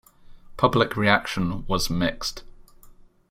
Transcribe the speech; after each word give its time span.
Public 0.57 0.97
reaction 0.97 1.63
was 1.67 1.91
mixed. 1.91 2.41